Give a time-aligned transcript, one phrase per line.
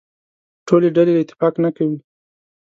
[0.67, 1.99] ټولې ډلې اتفاق نه کوي.